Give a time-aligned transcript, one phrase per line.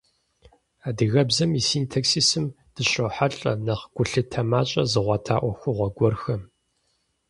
[0.87, 6.41] Адыгэбзэм и синтаксисым дыщрохьэлӏэ нэхъ гулъытэ мащӏэ зыгъуэта ӏуэхугъуэ гуэрхэм.